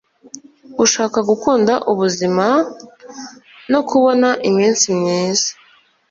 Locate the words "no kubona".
3.71-4.29